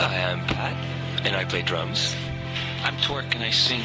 Hi, 0.00 0.30
I'm 0.30 0.46
Pat, 0.46 0.76
and 1.26 1.34
I 1.34 1.44
play 1.44 1.60
drums. 1.62 2.14
I'm 2.84 2.96
Torque 2.98 3.34
and 3.34 3.42
I 3.42 3.50
sing. 3.50 3.80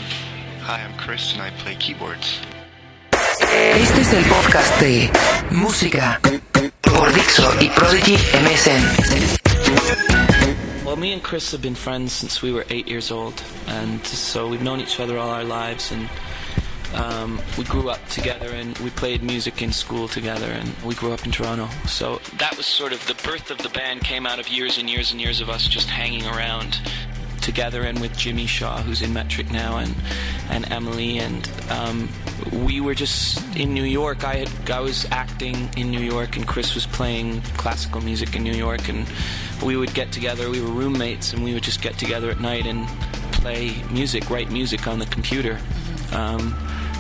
Hi, 0.61 0.83
I'm 0.83 0.93
Chris 0.95 1.33
and 1.33 1.41
I 1.41 1.49
play 1.57 1.73
keyboards. 1.73 2.39
Este 3.11 4.01
es 4.01 4.13
el 4.13 4.23
podcast 4.25 4.79
de 4.79 5.09
Música 5.49 6.19
por 6.81 7.11
Dixo 7.13 7.51
y 7.59 7.69
Prodigy 7.69 8.15
MSN. 8.43 8.83
Well, 10.85 10.97
me 10.97 11.13
and 11.13 11.23
Chris 11.23 11.51
have 11.51 11.63
been 11.63 11.73
friends 11.73 12.13
since 12.13 12.43
we 12.43 12.51
were 12.53 12.63
eight 12.69 12.87
years 12.87 13.09
old, 13.09 13.41
and 13.67 14.05
so 14.05 14.47
we've 14.47 14.61
known 14.61 14.81
each 14.81 14.99
other 14.99 15.17
all 15.17 15.31
our 15.31 15.43
lives, 15.43 15.91
and 15.91 16.07
um, 16.95 17.41
we 17.57 17.63
grew 17.63 17.89
up 17.89 18.05
together, 18.07 18.49
and 18.49 18.77
we 18.79 18.89
played 18.91 19.23
music 19.23 19.61
in 19.61 19.71
school 19.71 20.07
together, 20.07 20.47
and 20.47 20.73
we 20.83 20.95
grew 20.95 21.11
up 21.11 21.25
in 21.25 21.31
Toronto. 21.31 21.67
So 21.87 22.19
that 22.37 22.55
was 22.57 22.65
sort 22.65 22.93
of 22.93 23.05
the 23.07 23.15
birth 23.27 23.51
of 23.51 23.57
the 23.59 23.69
band 23.69 24.01
came 24.01 24.25
out 24.25 24.39
of 24.39 24.47
years 24.47 24.77
and 24.77 24.89
years 24.89 25.11
and 25.11 25.19
years 25.19 25.41
of 25.41 25.49
us 25.49 25.67
just 25.67 25.89
hanging 25.89 26.25
around 26.25 26.79
together 27.43 27.83
and 27.83 27.99
with 27.99 28.17
Jimmy 28.17 28.45
Shaw, 28.45 28.81
who's 28.81 29.01
in 29.01 29.13
Metric 29.13 29.51
now, 29.51 29.77
and 29.77 29.93
and 30.49 30.71
Emily, 30.71 31.19
and 31.19 31.49
um, 31.69 32.09
we 32.65 32.79
were 32.81 32.93
just 32.95 33.55
in 33.55 33.73
New 33.73 33.83
York. 33.83 34.23
I 34.23 34.35
had 34.35 34.71
I 34.71 34.79
was 34.79 35.05
acting 35.11 35.69
in 35.77 35.91
New 35.91 36.01
York, 36.01 36.37
and 36.37 36.47
Chris 36.47 36.73
was 36.73 36.85
playing 36.87 37.41
classical 37.57 38.01
music 38.01 38.35
in 38.35 38.43
New 38.43 38.53
York, 38.53 38.87
and 38.87 39.05
we 39.63 39.75
would 39.75 39.93
get 39.93 40.11
together. 40.11 40.49
We 40.49 40.61
were 40.61 40.67
roommates, 40.71 41.33
and 41.33 41.43
we 41.43 41.53
would 41.53 41.63
just 41.63 41.81
get 41.81 41.97
together 41.97 42.29
at 42.31 42.39
night 42.39 42.65
and 42.65 42.87
play 43.33 43.75
music, 43.91 44.29
write 44.29 44.49
music 44.49 44.87
on 44.87 44.99
the 44.99 45.05
computer. 45.07 45.59
Um, 46.13 46.55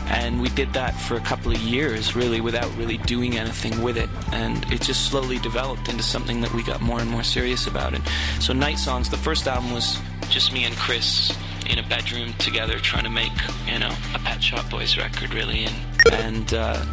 and 0.07 0.41
we 0.41 0.49
did 0.49 0.73
that 0.73 0.91
for 0.91 1.15
a 1.15 1.21
couple 1.21 1.51
of 1.51 1.59
years, 1.59 2.15
really, 2.15 2.41
without 2.41 2.75
really 2.77 2.97
doing 2.97 3.37
anything 3.37 3.81
with 3.81 3.97
it. 3.97 4.09
And 4.31 4.63
it 4.71 4.81
just 4.81 5.09
slowly 5.09 5.39
developed 5.39 5.89
into 5.89 6.03
something 6.03 6.41
that 6.41 6.53
we 6.53 6.63
got 6.63 6.81
more 6.81 6.99
and 6.99 7.09
more 7.09 7.23
serious 7.23 7.67
about. 7.67 7.93
And 7.93 8.03
so, 8.39 8.53
Night 8.53 8.79
Songs, 8.79 9.09
the 9.09 9.17
first 9.17 9.47
album 9.47 9.73
was 9.73 9.99
just 10.29 10.53
me 10.53 10.65
and 10.65 10.75
Chris 10.75 11.35
in 11.69 11.79
a 11.79 11.83
bedroom 11.87 12.33
together 12.33 12.79
trying 12.79 13.03
to 13.03 13.09
make, 13.09 13.31
you 13.67 13.79
know, 13.79 13.93
a 14.13 14.19
Pet 14.19 14.43
Shop 14.43 14.69
Boys 14.69 14.97
record, 14.97 15.33
really. 15.33 15.65
And, 15.65 16.13
and 16.13 16.53
uh, 16.53 16.85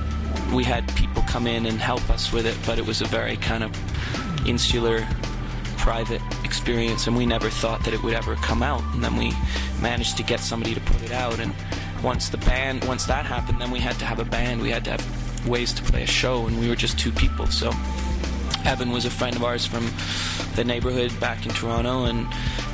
we 0.52 0.64
had 0.64 0.95
people 0.97 1.22
come 1.22 1.47
in 1.47 1.67
and 1.67 1.78
help 1.78 2.08
us 2.11 2.33
with 2.33 2.47
it, 2.47 2.56
but 2.67 2.78
it 2.78 2.86
was 2.86 3.00
a 3.00 3.06
very 3.06 3.36
kind 3.36 3.64
of 3.64 4.47
insular, 4.47 5.06
private 5.77 6.22
experience, 6.45 7.06
and 7.06 7.17
we 7.17 7.27
never 7.27 7.50
thought 7.50 7.84
that 7.84 7.95
it 7.95 8.02
would 8.02 8.14
ever 8.14 8.36
come 8.36 8.62
out. 8.62 8.83
And 8.95 9.02
then 9.02 9.17
we 9.17 9.33
managed 9.80 10.17
to 10.19 10.22
get 10.22 10.41
somebody 10.41 10.74
to 10.74 10.80
put 10.80 11.02
it 11.02 11.12
out. 11.12 11.41
And 11.41 11.55
once 12.03 12.29
the 12.29 12.39
band, 12.39 12.84
once 12.84 13.06
that 13.06 13.27
happened, 13.27 13.61
then 13.61 13.70
we 13.70 13.79
had 13.79 13.98
to 13.98 14.05
have 14.05 14.19
a 14.19 14.25
band. 14.25 14.61
We 14.61 14.70
had 14.70 14.84
to 14.84 14.93
have 14.93 15.47
ways 15.48 15.73
to 15.75 15.83
play 15.83 16.03
a 16.03 16.07
show, 16.07 16.47
and 16.47 16.59
we 16.61 16.69
were 16.69 16.77
just 16.77 16.98
two 16.98 17.12
people. 17.12 17.47
So 17.47 17.73
Evan 18.65 18.91
was 18.91 19.05
a 19.05 19.11
friend 19.11 19.37
of 19.37 19.45
ours 19.45 19.67
from 19.67 19.91
the 20.55 20.65
neighborhood 20.65 21.19
back 21.20 21.47
in 21.47 21.53
Toronto, 21.53 22.05
and 22.05 22.27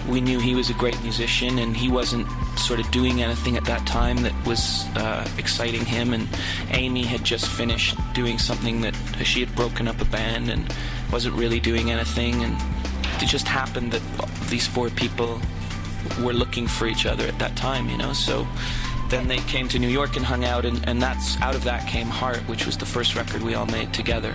we 0.09 0.21
knew 0.21 0.39
he 0.39 0.55
was 0.55 0.71
a 0.71 0.75
great 0.75 1.01
musician, 1.03 1.59
and 1.59 1.77
he 1.77 1.89
wasn't 1.89 2.27
sort 2.59 2.81
of 2.81 2.91
doing 2.91 3.23
anything 3.23 3.57
at 3.57 3.65
that 3.67 3.87
time 3.87 4.17
that 4.19 4.35
was 4.47 4.87
uh, 4.97 5.29
exciting 5.39 5.85
him. 5.85 6.13
And 6.13 6.29
Amy 6.71 7.03
had 7.03 7.25
just 7.25 7.47
finished 7.49 7.97
doing 8.15 8.39
something 8.39 8.81
that 8.81 8.95
she 9.25 9.41
had 9.41 9.55
broken 9.55 9.89
up 9.89 10.01
a 10.01 10.05
band 10.07 10.51
and 10.51 10.73
wasn't 11.13 11.35
really 11.37 11.61
doing 11.61 11.91
anything, 11.91 12.43
and 12.43 12.57
it 13.23 13.29
just 13.29 13.47
happened 13.47 13.93
that 13.93 14.03
these 14.49 14.67
four 14.67 14.91
people 14.91 15.41
were 16.23 16.33
looking 16.33 16.67
for 16.67 16.87
each 16.87 17.07
other 17.07 17.25
at 17.27 17.39
that 17.39 17.57
time, 17.57 17.89
you 17.89 17.99
know. 17.99 18.13
So 18.13 18.47
then 19.09 19.29
they 19.29 19.39
came 19.39 19.69
to 19.69 19.79
New 19.79 19.89
York 19.89 20.17
and 20.17 20.25
hung 20.25 20.45
out, 20.45 20.65
and, 20.65 20.87
and 20.89 21.01
that's 21.01 21.41
out 21.41 21.55
of 21.55 21.65
that 21.65 21.87
came 21.87 22.09
Heart, 22.09 22.41
which 22.49 22.67
was 22.67 22.77
the 22.77 22.87
first 22.87 23.15
record 23.15 23.43
we 23.43 23.55
all 23.55 23.67
made 23.67 23.93
together. 23.93 24.35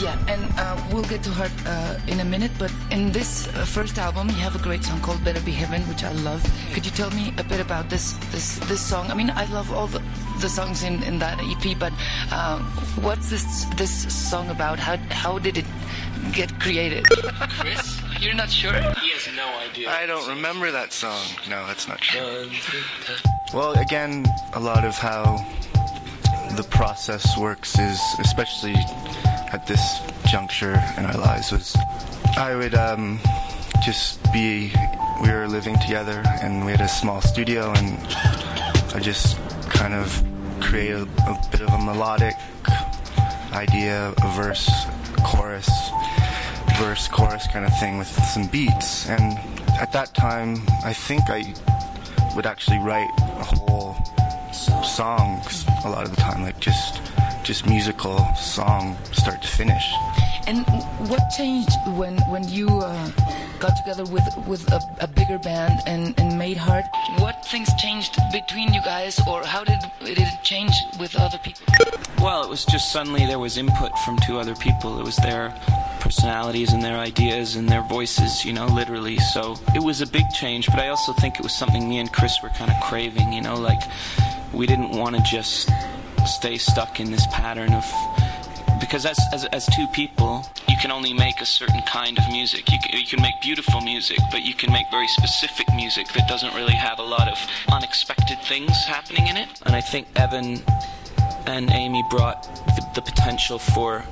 Yeah, 0.00 0.16
and 0.28 0.42
uh, 0.58 0.80
we'll 0.92 1.04
get 1.04 1.22
to 1.24 1.30
Heart 1.30 1.52
uh, 1.66 1.98
in 2.06 2.20
a 2.20 2.24
minute, 2.24 2.52
but 2.58 2.72
in 2.90 3.12
this 3.12 3.48
uh, 3.48 3.64
first 3.64 3.98
album, 3.98 4.28
you 4.28 4.36
have 4.36 4.54
a 4.54 4.62
great 4.62 4.84
song 4.84 5.00
called 5.00 5.24
"Better 5.24 5.40
Be 5.40 5.52
Heaven," 5.52 5.82
which 5.88 6.04
I 6.04 6.12
love. 6.12 6.42
Could 6.72 6.84
you 6.84 6.92
tell 6.92 7.10
me 7.10 7.32
a 7.38 7.44
bit 7.44 7.60
about 7.60 7.90
this 7.90 8.12
this 8.30 8.58
this 8.70 8.80
song? 8.80 9.10
I 9.10 9.14
mean, 9.14 9.30
I 9.30 9.44
love 9.52 9.72
all 9.72 9.86
the 9.86 10.02
the 10.40 10.48
songs 10.48 10.82
in, 10.82 11.02
in 11.04 11.18
that 11.18 11.38
EP, 11.40 11.78
but 11.78 11.92
uh, 12.30 12.58
what's 13.00 13.30
this 13.30 13.64
this 13.76 13.92
song 14.30 14.50
about? 14.50 14.78
How 14.78 14.96
how 15.10 15.38
did 15.38 15.58
it 15.58 15.66
get 16.32 16.50
created? 16.60 17.04
Chris, 17.60 17.91
You're 18.22 18.34
not 18.34 18.50
sure? 18.50 18.72
he 18.72 19.10
has 19.10 19.28
no 19.34 19.48
idea. 19.58 19.90
I 19.90 20.06
don't 20.06 20.28
remember 20.28 20.70
that 20.70 20.92
song. 20.92 21.20
No, 21.50 21.66
that's 21.66 21.88
not 21.88 22.00
true. 22.00 22.48
Well, 23.52 23.72
again, 23.72 24.24
a 24.52 24.60
lot 24.60 24.84
of 24.84 24.94
how 24.94 25.44
the 26.56 26.62
process 26.70 27.36
works 27.36 27.76
is, 27.80 28.00
especially 28.20 28.74
at 29.52 29.66
this 29.66 29.82
juncture 30.30 30.80
in 30.96 31.04
our 31.04 31.18
lives, 31.18 31.50
was 31.50 31.76
I 32.36 32.54
would 32.54 32.74
um, 32.74 33.18
just 33.84 34.22
be. 34.32 34.72
We 35.20 35.30
were 35.30 35.48
living 35.48 35.76
together, 35.80 36.22
and 36.42 36.64
we 36.64 36.70
had 36.70 36.80
a 36.80 36.88
small 36.88 37.20
studio, 37.20 37.72
and 37.72 37.98
I 38.94 39.00
just 39.00 39.36
kind 39.68 39.94
of 39.94 40.22
create 40.60 40.92
a, 40.92 41.02
a 41.02 41.48
bit 41.50 41.60
of 41.60 41.68
a 41.70 41.78
melodic 41.78 42.34
idea, 43.52 44.14
a 44.22 44.36
verse, 44.36 44.70
chorus, 45.24 45.68
verse, 46.82 47.06
chorus 47.06 47.46
kind 47.46 47.64
of 47.64 47.72
thing 47.78 47.96
with 47.96 48.08
some 48.08 48.46
beats. 48.48 49.08
And 49.08 49.38
at 49.80 49.92
that 49.92 50.14
time, 50.14 50.56
I 50.84 50.92
think 50.92 51.22
I 51.28 51.54
would 52.34 52.44
actually 52.44 52.78
write 52.78 53.08
a 53.38 53.44
whole 53.44 53.94
songs 54.82 55.64
a 55.84 55.90
lot 55.90 56.02
of 56.04 56.10
the 56.10 56.20
time, 56.20 56.42
like 56.42 56.58
just 56.58 57.00
just 57.44 57.66
musical 57.66 58.18
song 58.34 58.96
start 59.12 59.42
to 59.42 59.48
finish. 59.48 59.84
And 60.48 60.66
what 61.10 61.22
changed 61.36 61.70
when 61.98 62.18
when 62.32 62.48
you 62.48 62.66
uh, 62.68 63.10
got 63.60 63.76
together 63.76 64.04
with 64.04 64.26
with 64.48 64.62
a, 64.72 64.80
a 65.00 65.06
bigger 65.06 65.38
band 65.38 65.80
and, 65.86 66.18
and 66.18 66.36
made 66.36 66.56
Heart? 66.56 66.86
What 67.18 67.46
things 67.46 67.68
changed 67.78 68.18
between 68.32 68.74
you 68.74 68.82
guys, 68.82 69.20
or 69.28 69.44
how 69.44 69.62
did 69.62 69.80
did 70.00 70.18
it 70.18 70.42
change 70.42 70.74
with 70.98 71.14
other 71.14 71.38
people? 71.38 71.64
Well, 72.20 72.42
it 72.42 72.50
was 72.50 72.64
just 72.64 72.90
suddenly 72.90 73.24
there 73.26 73.38
was 73.38 73.56
input 73.56 73.96
from 74.04 74.18
two 74.26 74.36
other 74.38 74.56
people. 74.56 74.98
It 74.98 75.04
was 75.04 75.16
their 75.16 75.54
personalities 76.02 76.72
and 76.72 76.82
their 76.82 76.98
ideas 76.98 77.54
and 77.54 77.68
their 77.68 77.82
voices, 77.82 78.44
you 78.44 78.52
know, 78.52 78.66
literally. 78.66 79.18
So 79.18 79.54
it 79.72 79.82
was 79.82 80.00
a 80.00 80.06
big 80.06 80.28
change, 80.30 80.66
but 80.66 80.80
I 80.80 80.88
also 80.88 81.12
think 81.12 81.36
it 81.36 81.42
was 81.42 81.54
something 81.54 81.88
me 81.88 82.00
and 82.00 82.12
Chris 82.12 82.42
were 82.42 82.48
kind 82.50 82.72
of 82.72 82.76
craving, 82.82 83.32
you 83.32 83.40
know, 83.40 83.54
like 83.54 83.82
we 84.52 84.66
didn't 84.66 84.90
want 84.90 85.14
to 85.14 85.22
just 85.22 85.70
stay 86.26 86.58
stuck 86.58 86.98
in 86.98 87.12
this 87.12 87.24
pattern 87.28 87.72
of 87.72 87.84
because 88.80 89.06
as, 89.06 89.18
as, 89.32 89.44
as 89.46 89.64
two 89.66 89.86
people, 89.94 90.44
you 90.68 90.76
can 90.76 90.90
only 90.90 91.12
make 91.12 91.40
a 91.40 91.46
certain 91.46 91.82
kind 91.82 92.18
of 92.18 92.28
music. 92.32 92.70
You 92.72 92.78
can, 92.80 92.98
you 92.98 93.06
can 93.06 93.22
make 93.22 93.40
beautiful 93.40 93.80
music, 93.80 94.18
but 94.32 94.42
you 94.42 94.54
can 94.54 94.72
make 94.72 94.86
very 94.90 95.06
specific 95.06 95.66
music 95.72 96.08
that 96.14 96.26
doesn't 96.26 96.52
really 96.54 96.74
have 96.74 96.98
a 96.98 97.02
lot 97.02 97.28
of 97.28 97.38
unexpected 97.72 98.40
things 98.40 98.76
happening 98.86 99.28
in 99.28 99.36
it. 99.36 99.48
And 99.64 99.76
I 99.76 99.80
think 99.80 100.08
Evan 100.16 100.62
and 101.46 101.70
Amy 101.70 102.02
brought 102.10 102.42
the, 102.74 102.84
the 102.96 103.02
potential 103.02 103.60
for 103.60 104.04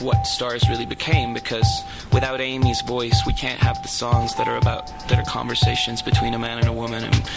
what 0.00 0.26
stars 0.26 0.68
really 0.68 0.86
became 0.86 1.34
because 1.34 1.82
without 2.12 2.40
Amy's 2.40 2.80
voice 2.82 3.22
we 3.26 3.32
can't 3.32 3.60
have 3.60 3.80
the 3.82 3.88
songs 3.88 4.34
that 4.36 4.48
are 4.48 4.56
about 4.56 4.86
that 5.08 5.18
are 5.18 5.24
conversations 5.30 6.02
between 6.02 6.34
a 6.34 6.38
man 6.38 6.58
and 6.58 6.68
a 6.68 6.72
woman 6.72 7.04
and 7.04 7.30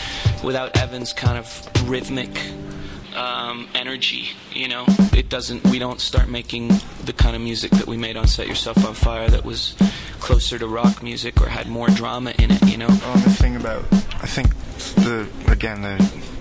without 0.44 0.75
Evan's 0.78 1.14
kind 1.14 1.38
of 1.38 1.70
rhythmic 1.90 2.30
um, 3.16 3.68
energy 3.74 4.30
you 4.53 4.68
know 4.68 4.86
it 5.14 5.30
doesn't 5.30 5.64
we 5.68 5.80
don't 5.80 6.00
start 6.00 6.30
making 6.30 6.70
the 7.06 7.14
kind 7.14 7.36
of 7.36 7.42
music 7.42 7.72
that 7.72 7.88
we 7.88 7.97
made 7.97 8.18
on 8.18 8.28
Set 8.28 8.47
Yourself 8.47 8.86
on 8.86 8.94
Fire 8.94 9.30
that 9.30 9.44
was 9.44 9.76
closer 10.20 10.59
to 10.59 10.68
rock 10.68 11.02
music 11.02 11.41
or 11.41 11.47
had 11.47 11.68
more 11.68 11.88
drama 11.88 12.34
in 12.40 12.52
it 12.52 12.62
you 12.68 12.78
know 12.78 12.88
Well, 12.88 13.14
the 13.18 13.30
thing 13.31 13.56
about 13.56 13.84
I 13.91 14.28
think 14.28 14.56
the 14.96 15.28
again 15.47 15.81
the 15.81 15.97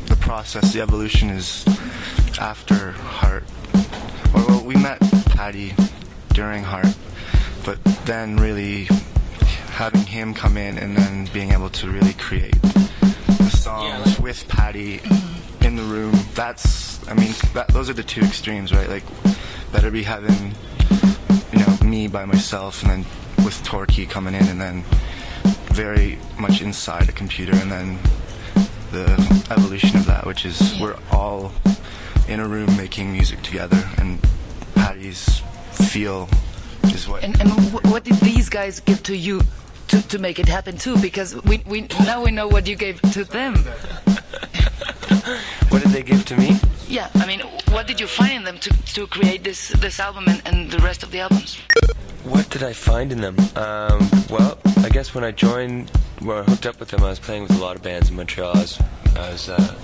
the 0.09 0.17
process, 0.17 0.73
the 0.73 0.81
evolution 0.81 1.29
is 1.29 1.65
after 2.41 2.93
Heart. 2.93 3.45
Well, 4.35 4.65
we 4.65 4.75
met 4.75 5.01
Patty 5.31 5.75
during 6.39 6.63
Heart, 6.63 6.97
but 7.65 7.83
then 8.07 8.37
really 8.37 8.85
having 9.73 10.03
him 10.03 10.33
come 10.35 10.57
in 10.57 10.79
and 10.79 10.97
then 10.97 11.29
being 11.33 11.51
able 11.51 11.69
to 11.69 11.91
really 11.91 12.13
create 12.13 12.55
the 12.63 13.51
songs 13.51 13.85
Yeah, 13.89 13.99
like- 14.07 14.19
with 14.21 14.47
Patty 14.47 15.01
in 15.63 15.75
the 15.75 15.83
room. 15.83 16.15
That's 16.37 17.05
I 17.09 17.15
mean 17.15 17.35
that, 17.55 17.67
those 17.69 17.91
are 17.91 17.93
the 17.93 18.05
two 18.05 18.21
extremes, 18.21 18.73
right? 18.73 18.89
Like 18.89 19.03
better 19.73 19.91
be 19.91 20.05
heaven 20.05 20.53
you 21.53 21.59
know 21.59 21.77
me 21.85 22.07
by 22.07 22.25
myself 22.25 22.83
and 22.85 22.91
then 22.93 23.45
with 23.45 23.61
Torquil 23.65 24.09
coming 24.09 24.35
in 24.35 24.47
and 24.47 24.61
then 24.61 24.85
very 25.73 26.19
much 26.39 26.63
inside 26.63 27.09
a 27.09 27.13
computer 27.13 27.55
and 27.57 27.71
then 27.73 27.99
the 28.93 29.07
evolution 29.51 29.97
of 29.99 30.07
that 30.07 30.25
which 30.25 30.47
is 30.47 30.79
we're 30.81 30.97
all 31.11 31.51
in 32.29 32.39
a 32.41 32.47
room 32.47 32.75
making 32.77 33.11
music 33.13 33.43
together 33.43 33.83
and 33.99 34.21
Patty's 34.77 35.43
feel 35.85 36.29
is 36.85 37.09
what 37.09 37.23
And, 37.23 37.41
and 37.41 37.51
what 37.91 38.05
did 38.05 38.17
these 38.17 38.49
guys 38.49 38.81
give 38.81 39.03
to 39.05 39.17
you 39.17 39.43
to, 39.89 40.07
to 40.09 40.19
make 40.19 40.39
it 40.39 40.49
happen 40.49 40.77
too? 40.77 40.99
Because 40.99 41.35
we, 41.45 41.63
we 41.67 41.83
now 42.01 42.25
we 42.25 42.31
know 42.31 42.49
what 42.49 42.67
you 42.67 42.77
gave 42.77 43.01
to 43.13 43.25
them. 43.25 43.57
What 45.71 45.83
did 45.83 45.93
they 45.93 46.03
give 46.03 46.25
to 46.27 46.37
me? 46.37 46.59
Yeah, 46.89 47.11
I 47.17 47.27
mean, 47.27 47.41
what 47.71 47.87
did 47.87 48.01
you 48.01 48.07
find 48.07 48.33
in 48.33 48.45
them 48.45 48.59
to, 48.59 48.71
to 48.95 49.07
create 49.07 49.45
this 49.45 49.69
this 49.69 50.01
album 50.01 50.25
and, 50.27 50.43
and 50.47 50.71
the 50.71 50.79
rest 50.79 51.03
of 51.03 51.11
the 51.11 51.21
albums? 51.21 51.59
What 52.25 52.49
did 52.49 52.63
I 52.63 52.73
find 52.73 53.13
in 53.13 53.21
them? 53.21 53.37
Um, 53.55 54.09
well, 54.31 54.59
I 54.79 54.89
guess 54.89 55.15
when 55.15 55.25
I 55.25 55.31
joined 55.31 55.91
when 56.21 56.39
I 56.39 56.43
hooked 56.45 56.67
up 56.67 56.81
with 56.81 56.89
them, 56.89 57.05
I 57.05 57.11
was 57.11 57.19
playing 57.19 57.43
with 57.43 57.53
a 57.53 57.59
lot 57.63 57.77
of 57.77 57.83
bands 57.83 58.09
in 58.09 58.17
Montreal. 58.17 58.57
I 58.57 58.61
was, 58.61 58.81
I 59.17 59.31
was 59.31 59.49
uh, 59.49 59.75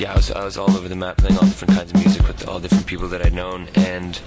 yeah, 0.00 0.12
I 0.12 0.16
was, 0.16 0.30
I 0.30 0.44
was 0.44 0.56
all 0.56 0.70
over 0.70 0.88
the 0.88 0.96
map 0.96 1.18
playing 1.18 1.36
all 1.36 1.44
different 1.44 1.74
kinds 1.74 1.92
of 1.92 1.98
music 1.98 2.26
with 2.26 2.48
all 2.48 2.58
different 2.58 2.86
people 2.86 3.06
that 3.08 3.20
I'd 3.20 3.34
known. 3.34 3.68
And 3.74 4.18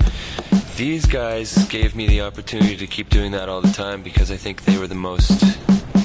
these 0.75 1.07
guys 1.07 1.67
gave 1.67 1.95
me 1.95 2.05
the 2.05 2.21
opportunity 2.21 2.77
to 2.77 2.85
keep 2.85 3.09
doing 3.09 3.31
that 3.31 3.49
all 3.49 3.59
the 3.59 3.71
time 3.71 4.03
because 4.03 4.29
I 4.29 4.37
think 4.37 4.65
they 4.65 4.77
were 4.77 4.85
the 4.85 4.93
most 4.93 5.43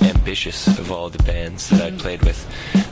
ambitious 0.03 0.67
of 0.79 0.91
all 0.91 1.11
the 1.11 1.23
bands 1.25 1.69
that 1.69 1.83
I'd 1.83 1.99
played 1.99 2.23
with. 2.23 2.47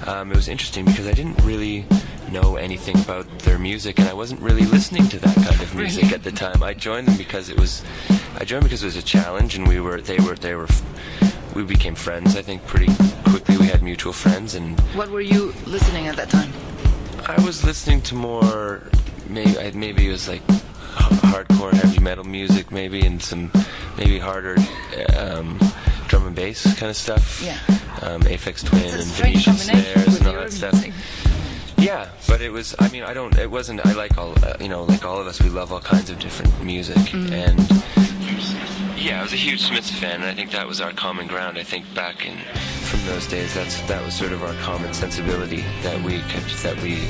Um, 0.06 0.30
it 0.30 0.36
was 0.36 0.48
interesting 0.48 0.84
because 0.84 1.06
I 1.06 1.12
didn't 1.12 1.42
really 1.44 1.86
know 2.30 2.56
anything 2.56 2.98
about 3.00 3.26
their 3.38 3.58
music 3.58 3.98
and 3.98 4.06
I 4.06 4.12
wasn't 4.12 4.42
really 4.42 4.66
listening 4.66 5.08
to 5.08 5.18
that 5.20 5.34
kind 5.34 5.62
of 5.62 5.74
music 5.74 6.12
at 6.12 6.24
the 6.24 6.32
time. 6.32 6.62
I 6.62 6.74
joined 6.74 7.08
them 7.08 7.16
because 7.16 7.48
it 7.48 7.58
was 7.58 7.82
I 8.38 8.44
joined 8.44 8.64
because 8.64 8.82
it 8.82 8.86
was 8.86 8.96
a 8.96 9.02
challenge 9.02 9.56
and 9.56 9.66
we 9.66 9.80
were 9.80 10.02
they 10.02 10.18
were 10.18 10.34
they 10.34 10.54
were 10.54 10.68
we 11.54 11.64
became 11.64 11.94
friends 11.94 12.36
I 12.36 12.42
think 12.42 12.66
pretty 12.66 12.92
quickly. 13.24 13.56
We 13.56 13.66
had 13.66 13.82
mutual 13.82 14.12
friends 14.12 14.54
and 14.54 14.78
What 14.94 15.08
were 15.08 15.22
you 15.22 15.54
listening 15.66 16.08
at 16.08 16.16
that 16.16 16.28
time? 16.28 16.52
I 17.28 17.40
was 17.44 17.64
listening 17.64 18.02
to 18.02 18.14
more 18.14 18.82
maybe 19.28 19.58
I- 19.58 19.72
maybe 19.72 20.08
it 20.08 20.12
was 20.12 20.28
like 20.28 20.42
hardcore 20.46 21.72
heavy 21.72 21.98
metal 22.00 22.24
music 22.24 22.70
maybe 22.70 23.00
and 23.04 23.20
some 23.22 23.50
maybe 23.98 24.18
harder 24.18 24.56
um, 25.16 25.58
drum 26.08 26.26
and 26.26 26.36
bass 26.36 26.62
kind 26.78 26.90
of 26.90 26.96
stuff. 26.96 27.42
Yeah. 27.42 27.58
Um, 28.02 28.22
Aphex 28.22 28.64
Twin 28.64 28.82
and 28.84 29.04
Venetian 29.04 29.54
snares 29.54 30.18
and 30.18 30.26
all 30.28 30.34
that 30.34 30.52
stuff. 30.52 30.72
music. 30.74 30.92
Yeah, 31.78 32.08
but 32.28 32.40
it 32.40 32.50
was. 32.50 32.74
I 32.78 32.88
mean, 32.88 33.02
I 33.02 33.12
don't. 33.12 33.36
It 33.38 33.50
wasn't. 33.50 33.84
I 33.84 33.92
like 33.92 34.16
all. 34.18 34.32
Uh, 34.44 34.54
you 34.60 34.68
know, 34.68 34.84
like 34.84 35.04
all 35.04 35.18
of 35.20 35.26
us, 35.26 35.40
we 35.42 35.50
love 35.50 35.72
all 35.72 35.80
kinds 35.80 36.08
of 36.10 36.18
different 36.18 36.62
music, 36.64 36.96
Mm-hmm. 36.96 37.32
and 37.32 37.58
yeah, 38.96 39.20
I 39.20 39.22
was 39.22 39.32
a 39.32 39.36
huge 39.36 39.62
Smiths 39.62 39.90
fan, 39.90 40.16
and 40.16 40.24
I 40.24 40.34
think 40.34 40.50
that 40.52 40.66
was 40.66 40.80
our 40.80 40.92
common 40.92 41.26
ground. 41.26 41.58
I 41.58 41.62
think 41.62 41.92
back 41.94 42.24
in 42.26 42.36
from 42.86 43.04
those 43.06 43.26
days, 43.26 43.54
that's 43.54 43.80
that 43.82 44.04
was 44.04 44.14
sort 44.14 44.32
of 44.32 44.42
our 44.42 44.54
common 44.62 44.92
sensibility 44.94 45.64
that 45.82 46.00
we 46.02 46.20
kept 46.22 46.62
that 46.62 46.80
we. 46.82 47.06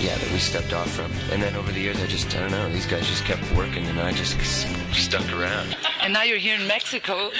Yeah, 0.00 0.16
that 0.16 0.30
we 0.30 0.38
stepped 0.38 0.72
off 0.72 0.88
from, 0.90 1.10
and 1.32 1.42
then 1.42 1.56
over 1.56 1.72
the 1.72 1.80
years, 1.80 2.00
I 2.00 2.06
just 2.06 2.34
I 2.36 2.40
don't 2.40 2.52
know. 2.52 2.70
These 2.70 2.86
guys 2.86 3.04
just 3.08 3.24
kept 3.24 3.42
working, 3.56 3.84
and 3.86 3.98
I 3.98 4.12
just 4.12 4.38
stuck 4.94 5.28
around. 5.32 5.76
And 6.00 6.12
now 6.12 6.22
you're 6.22 6.38
here 6.38 6.54
in 6.54 6.66
Mexico, 6.68 7.30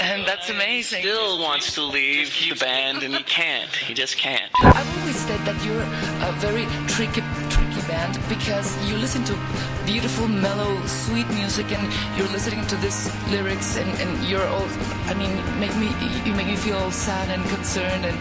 and 0.00 0.24
that's 0.24 0.48
amazing. 0.48 1.02
Still 1.02 1.40
wants 1.40 1.74
to 1.74 1.82
leave 1.82 2.32
the 2.48 2.54
band 2.54 3.02
and 3.02 3.14
he 3.14 3.22
can't. 3.24 3.74
He 3.74 3.94
just 3.94 4.16
can't. 4.16 4.50
I've 4.62 4.98
always 5.00 5.16
said 5.16 5.40
that 5.44 5.64
you're 5.64 5.82
a 5.82 6.32
very 6.38 6.66
tricky, 6.86 7.20
tricky 7.20 7.37
band 8.08 8.28
because 8.28 8.76
you 8.88 8.96
listen 8.96 9.24
to 9.24 9.34
beautiful, 9.84 10.28
mellow, 10.28 10.80
sweet 10.86 11.28
music, 11.30 11.70
and 11.72 11.92
you're 12.16 12.28
listening 12.28 12.64
to 12.66 12.76
this 12.76 13.10
lyrics, 13.30 13.76
and, 13.76 13.90
and 14.00 14.28
you're 14.28 14.46
all. 14.46 14.66
I 15.06 15.14
mean, 15.14 15.34
make 15.58 15.74
me 15.76 15.88
you 16.24 16.34
make 16.34 16.46
me 16.46 16.56
feel 16.56 16.76
all 16.76 16.90
sad 16.90 17.28
and 17.28 17.42
concerned 17.48 18.04
and 18.04 18.16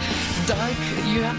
dark. 0.48 0.78
You 1.14 1.22
have 1.24 1.38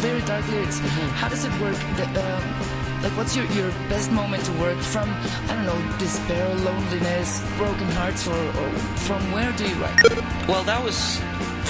very 0.00 0.20
dark 0.22 0.46
lyrics. 0.48 0.78
How 1.20 1.28
does 1.28 1.44
it 1.44 1.52
work? 1.60 1.76
The, 1.96 2.04
um, 2.04 3.02
like, 3.02 3.16
what's 3.16 3.34
your, 3.34 3.46
your 3.52 3.70
best 3.88 4.12
moment 4.12 4.44
to 4.44 4.52
work 4.52 4.76
from? 4.78 5.08
I 5.48 5.54
don't 5.54 5.64
know, 5.64 5.98
despair, 5.98 6.46
loneliness, 6.56 7.40
broken 7.56 7.88
hearts, 7.92 8.26
or, 8.28 8.36
or 8.36 8.70
from 9.08 9.32
where 9.32 9.50
do 9.52 9.66
you 9.66 9.74
write? 9.76 9.98
Well, 10.46 10.64
that 10.64 10.84
was 10.84 11.18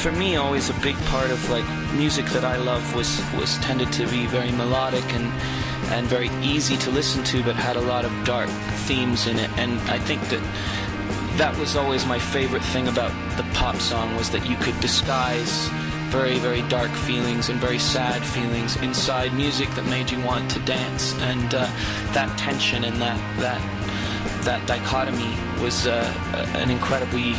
for 0.00 0.12
me 0.12 0.36
always 0.36 0.70
a 0.70 0.80
big 0.80 0.96
part 1.06 1.30
of 1.30 1.50
like 1.50 1.68
music 1.92 2.24
that 2.26 2.42
I 2.42 2.56
love 2.56 2.94
was 2.94 3.20
was 3.34 3.58
tended 3.58 3.92
to 3.92 4.06
be 4.06 4.24
very 4.26 4.50
melodic 4.50 5.04
and 5.12 5.26
and 5.92 6.06
very 6.06 6.30
easy 6.40 6.76
to 6.78 6.90
listen 6.90 7.22
to, 7.24 7.42
but 7.42 7.54
had 7.54 7.76
a 7.76 7.80
lot 7.80 8.06
of 8.06 8.12
dark 8.24 8.48
themes 8.86 9.26
in 9.26 9.38
it. 9.38 9.50
And 9.58 9.78
I 9.90 9.98
think 9.98 10.22
that 10.28 10.40
that 11.36 11.54
was 11.58 11.76
always 11.76 12.06
my 12.06 12.18
favorite 12.18 12.62
thing 12.62 12.88
about 12.88 13.12
the 13.36 13.42
pop 13.52 13.76
song 13.76 14.16
was 14.16 14.30
that 14.30 14.48
you 14.48 14.56
could 14.56 14.78
disguise 14.80 15.68
very 16.08 16.38
very 16.38 16.62
dark 16.62 16.90
feelings 16.90 17.50
and 17.50 17.60
very 17.60 17.78
sad 17.78 18.24
feelings 18.24 18.76
inside 18.76 19.34
music 19.34 19.68
that 19.74 19.84
made 19.86 20.10
you 20.10 20.20
want 20.24 20.50
to 20.50 20.58
dance 20.60 21.14
and 21.20 21.54
uh, 21.54 21.66
that 22.12 22.36
tension 22.38 22.84
and 22.84 22.96
that 23.02 23.18
that 23.38 23.60
that 24.44 24.66
dichotomy 24.66 25.34
was 25.62 25.86
uh, 25.86 26.02
an 26.54 26.70
incredibly 26.70 27.34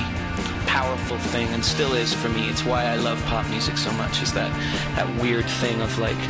powerful 0.72 1.18
thing 1.18 1.50
and 1.50 1.64
still 1.64 1.94
is 1.94 2.14
for 2.14 2.30
me. 2.30 2.48
It's 2.48 2.64
why 2.64 2.86
I 2.86 2.96
love 2.96 3.22
pop 3.26 3.46
music 3.50 3.78
so 3.78 3.92
much. 3.92 4.22
Is 4.22 4.32
that 4.34 4.50
that 4.96 5.08
weird 5.22 5.46
thing 5.46 5.82
of 5.82 5.92
like, 6.00 6.22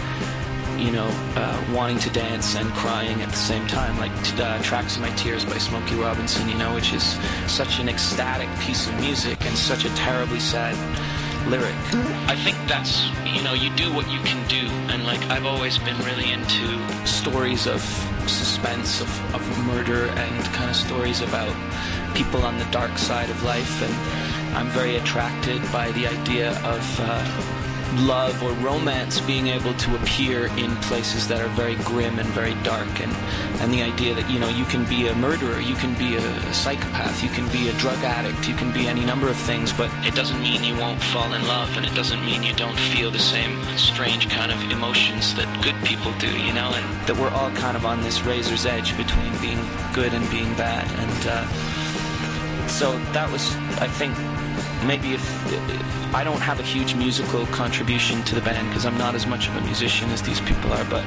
you 0.79 0.91
know, 0.91 1.09
uh, 1.35 1.63
wanting 1.71 1.99
to 1.99 2.09
dance 2.09 2.55
and 2.55 2.67
crying 2.73 3.21
at 3.21 3.29
the 3.29 3.43
same 3.51 3.67
time, 3.67 3.99
like 3.99 4.11
uh, 4.39 4.59
"Tracks 4.63 4.95
of 4.95 5.03
My 5.03 5.11
Tears" 5.11 5.45
by 5.45 5.59
Smokey 5.59 5.93
Robinson. 5.93 6.49
You 6.49 6.57
know, 6.57 6.73
which 6.73 6.91
is 6.91 7.03
such 7.45 7.79
an 7.79 7.87
ecstatic 7.87 8.49
piece 8.59 8.87
of 8.87 8.99
music 8.99 9.45
and 9.45 9.55
such 9.55 9.85
a 9.85 9.89
terribly 9.93 10.39
sad 10.39 10.75
lyric. 11.47 11.75
I 12.27 12.35
think 12.35 12.57
that's 12.67 13.09
you 13.35 13.43
know 13.43 13.53
you 13.53 13.69
do 13.75 13.93
what 13.93 14.09
you 14.09 14.19
can 14.21 14.41
do, 14.47 14.65
and 14.91 15.03
like 15.05 15.21
I've 15.29 15.45
always 15.45 15.77
been 15.77 15.97
really 15.99 16.31
into 16.31 16.65
stories 17.05 17.67
of 17.67 17.81
suspense, 18.27 19.01
of, 19.01 19.35
of 19.35 19.43
murder, 19.67 20.07
and 20.07 20.45
kind 20.57 20.69
of 20.69 20.75
stories 20.75 21.21
about 21.21 21.53
people 22.15 22.41
on 22.43 22.57
the 22.57 22.65
dark 22.65 22.97
side 22.97 23.29
of 23.29 23.43
life, 23.43 23.81
and 23.81 24.30
I'm 24.53 24.69
very 24.69 24.97
attracted 24.97 25.61
by 25.71 25.91
the 25.91 26.07
idea 26.07 26.51
of. 26.63 26.99
Uh, 26.99 27.57
love 27.97 28.41
or 28.41 28.53
romance 28.53 29.19
being 29.21 29.47
able 29.47 29.73
to 29.73 29.95
appear 29.97 30.45
in 30.57 30.73
places 30.77 31.27
that 31.27 31.41
are 31.41 31.49
very 31.49 31.75
grim 31.75 32.19
and 32.19 32.29
very 32.29 32.53
dark 32.63 32.87
and 33.01 33.11
and 33.61 33.73
the 33.73 33.81
idea 33.81 34.15
that 34.15 34.29
you 34.29 34.39
know 34.39 34.47
you 34.47 34.63
can 34.65 34.85
be 34.85 35.07
a 35.07 35.15
murderer 35.15 35.59
you 35.59 35.75
can 35.75 35.93
be 35.95 36.15
a, 36.15 36.53
psychopath 36.53 37.23
you 37.23 37.29
can 37.29 37.47
be 37.49 37.69
a 37.69 37.73
drug 37.73 37.97
addict 38.03 38.47
you 38.47 38.55
can 38.55 38.71
be 38.71 38.87
any 38.87 39.03
number 39.03 39.27
of 39.27 39.35
things 39.35 39.73
but 39.73 39.91
it 40.05 40.15
doesn't 40.15 40.41
mean 40.41 40.63
you 40.63 40.75
won't 40.77 41.01
fall 41.01 41.33
in 41.33 41.45
love 41.47 41.75
and 41.75 41.85
it 41.85 41.93
doesn't 41.93 42.23
mean 42.25 42.43
you 42.43 42.53
don't 42.53 42.77
feel 42.77 43.11
the 43.11 43.19
same 43.19 43.61
strange 43.77 44.29
kind 44.29 44.51
of 44.51 44.71
emotions 44.71 45.35
that 45.35 45.47
good 45.63 45.75
people 45.83 46.13
do 46.17 46.31
you 46.39 46.53
know 46.53 46.71
and 46.73 47.07
that 47.07 47.17
we're 47.17 47.29
all 47.29 47.51
kind 47.51 47.75
of 47.75 47.85
on 47.85 48.01
this 48.01 48.21
razor's 48.23 48.65
edge 48.65 48.95
between 48.97 49.35
being 49.41 49.59
good 49.93 50.13
and 50.13 50.29
being 50.29 50.53
bad 50.55 50.87
and 50.99 51.27
uh, 51.27 51.80
so 52.71 52.97
that 53.11 53.29
was 53.31 53.55
I 53.79 53.87
think 53.87 54.17
maybe 54.85 55.13
if, 55.13 55.53
if 55.53 56.15
I 56.15 56.23
don't 56.23 56.41
have 56.41 56.59
a 56.59 56.63
huge 56.63 56.95
musical 56.95 57.45
contribution 57.47 58.23
to 58.23 58.35
the 58.35 58.41
band 58.41 58.67
because 58.69 58.85
I'm 58.85 58.97
not 58.97 59.13
as 59.13 59.27
much 59.27 59.47
of 59.47 59.55
a 59.55 59.61
musician 59.61 60.09
as 60.09 60.21
these 60.21 60.41
people 60.41 60.71
are, 60.73 60.85
but 60.85 61.05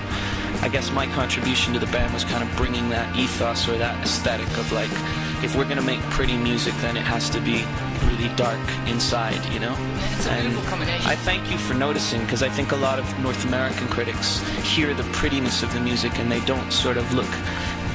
I 0.63 0.69
guess 0.69 0.91
my 0.93 1.07
contribution 1.09 1.73
to 1.75 1.79
the 1.79 1.87
band 1.87 2.15
was 2.15 2.25
kind 2.25 2.43
of 2.43 2.57
bringing 2.57 2.89
that 2.91 3.15
ethos 3.17 3.69
or 3.69 3.77
that 3.79 4.03
aesthetic 4.03 4.49
of 4.57 4.71
like, 4.73 4.91
if 5.43 5.57
we're 5.57 5.69
gonna 5.69 5.83
make 5.83 6.01
pretty 6.11 6.37
music, 6.37 6.75
then 6.81 6.97
it 6.97 7.03
has 7.03 7.29
to 7.31 7.41
be 7.41 7.65
really 8.07 8.35
dark 8.37 8.61
inside, 8.87 9.45
you 9.53 9.61
know. 9.61 9.77
It's 10.17 10.27
a 10.27 10.41
beautiful 10.41 10.63
combination. 10.71 11.07
I 11.07 11.17
thank 11.17 11.51
you 11.51 11.59
for 11.59 11.75
noticing 11.75 12.23
because 12.23 12.43
I 12.43 12.49
think 12.49 12.73
a 12.73 12.77
lot 12.77 12.99
of 12.99 13.19
North 13.19 13.45
American 13.45 13.89
critics 13.89 14.41
hear 14.63 14.95
the 14.95 15.05
prettiness 15.13 15.63
of 15.63 15.73
the 15.75 15.81
music 15.81 16.19
and 16.19 16.31
they 16.31 16.41
don't 16.41 16.73
sort 16.73 16.97
of 16.97 17.13
look 17.13 17.31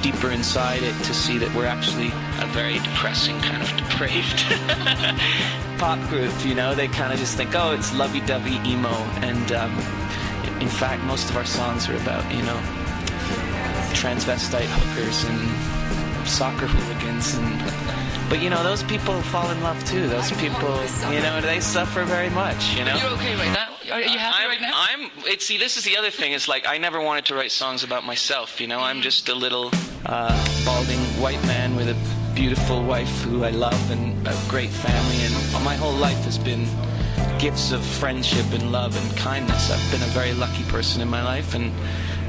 deeper 0.01 0.31
inside 0.31 0.83
it 0.83 0.93
to 1.03 1.13
see 1.13 1.37
that 1.37 1.53
we're 1.55 1.65
actually 1.65 2.07
a 2.39 2.47
very 2.47 2.79
depressing 2.79 3.39
kind 3.41 3.61
of 3.61 3.69
depraved 3.77 4.43
pop 5.77 5.99
group. 6.09 6.33
You 6.45 6.55
know, 6.55 6.75
they 6.75 6.87
kind 6.87 7.13
of 7.13 7.19
just 7.19 7.37
think, 7.37 7.51
oh, 7.55 7.73
it's 7.73 7.93
lovey-dovey 7.93 8.59
emo, 8.65 8.93
and 9.21 9.51
um, 9.51 9.71
in 10.61 10.67
fact, 10.69 11.03
most 11.03 11.29
of 11.29 11.37
our 11.37 11.45
songs 11.45 11.89
are 11.89 11.95
about 11.97 12.23
you 12.33 12.43
know 12.43 12.59
transvestite 13.93 14.67
hookers 14.67 15.23
and 15.25 16.27
soccer 16.27 16.67
hooligans 16.67 17.35
and. 17.35 17.98
But 18.29 18.43
you 18.43 18.51
know, 18.51 18.61
those 18.61 18.83
people 18.83 19.19
fall 19.23 19.49
in 19.49 19.59
love 19.63 19.83
too. 19.85 20.07
Those 20.07 20.31
people, 20.33 20.69
you 21.11 21.19
know, 21.19 21.41
they 21.41 21.59
suffer 21.59 22.03
very 22.03 22.29
much. 22.29 22.75
You 22.75 22.85
know. 22.85 22.95
You're 22.95 23.13
okay 23.13 23.35
right 23.35 23.51
now? 23.51 23.69
Are 23.91 24.01
you 24.01 24.19
happy 24.19 24.43
I'm, 24.43 24.49
right 24.49 24.61
now? 24.61 24.71
I'm. 24.75 25.11
It, 25.25 25.41
see, 25.41 25.57
this 25.57 25.77
is 25.77 25.83
the 25.83 25.97
other 25.97 26.11
thing. 26.11 26.33
It's 26.33 26.47
like 26.47 26.67
I 26.67 26.77
never 26.77 27.01
wanted 27.01 27.25
to 27.25 27.35
write 27.35 27.51
songs 27.51 27.83
about 27.83 28.05
myself. 28.05 28.61
You 28.61 28.67
know, 28.67 28.81
I'm 28.81 29.01
just 29.01 29.29
a 29.29 29.33
little 29.33 29.71
uh, 30.05 30.63
balding 30.63 30.99
white 31.19 31.43
man 31.47 31.75
with 31.75 31.89
a 31.89 32.35
beautiful 32.35 32.83
wife 32.83 33.23
who 33.23 33.43
I 33.43 33.49
love 33.49 33.89
and 33.89 34.27
a 34.27 34.37
great 34.47 34.69
family, 34.69 35.17
and 35.23 35.63
my 35.65 35.75
whole 35.75 35.95
life 35.95 36.23
has 36.25 36.37
been 36.37 36.67
gifts 37.39 37.71
of 37.71 37.83
friendship 37.83 38.45
and 38.53 38.71
love 38.71 38.95
and 38.95 39.17
kindness. 39.17 39.71
I've 39.71 39.91
been 39.91 40.03
a 40.03 40.11
very 40.13 40.33
lucky 40.33 40.63
person 40.65 41.01
in 41.01 41.07
my 41.07 41.23
life, 41.23 41.55
and 41.55 41.73